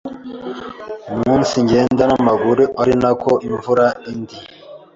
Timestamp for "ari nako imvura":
2.81-3.85